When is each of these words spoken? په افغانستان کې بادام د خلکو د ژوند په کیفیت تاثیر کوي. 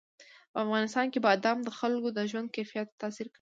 په 0.51 0.57
افغانستان 0.65 1.05
کې 1.11 1.19
بادام 1.27 1.57
د 1.63 1.69
خلکو 1.79 2.07
د 2.17 2.19
ژوند 2.31 2.47
په 2.49 2.53
کیفیت 2.57 2.87
تاثیر 3.01 3.25
کوي. 3.25 3.29